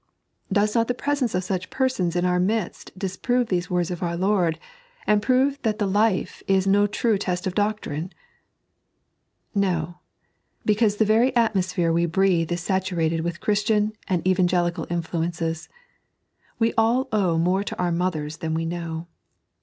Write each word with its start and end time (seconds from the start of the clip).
187 0.49 0.65
Does 0.65 0.75
not 0.75 0.87
tbe 0.87 0.97
preaence 0.97 1.35
of 1.35 1.43
such 1.43 1.69
persons 1.69 2.15
in 2.15 2.25
our 2.25 2.39
midet 2.39 2.89
dis 2.97 3.15
prove 3.15 3.49
these 3.49 3.69
words 3.69 3.91
of 3.91 4.01
our 4.01 4.17
Lord, 4.17 4.57
and 5.05 5.21
prove 5.21 5.61
that 5.61 5.77
the 5.77 5.85
life 5.85 6.41
is 6.47 6.65
no 6.65 6.87
true 6.87 7.19
test 7.19 7.45
of 7.45 7.53
doctrine) 7.53 8.11
So; 9.53 9.99
because 10.65 10.95
the 10.95 11.05
very 11.05 11.31
atmo 11.33 11.63
sphere 11.63 11.93
we 11.93 12.07
breathe 12.07 12.51
is 12.51 12.61
saturated 12.61 13.21
with 13.21 13.41
Christian 13.41 13.93
and 14.07 14.27
Evan 14.27 14.47
gelical 14.47 14.91
influences. 14.91 15.69
We 16.57 16.73
all 16.73 17.07
owe 17.11 17.37
more 17.37 17.63
to 17.63 17.77
our 17.77 17.91
mothers 17.91 18.37
than 18.37 18.55
we 18.55 18.65
know. 18.65 19.05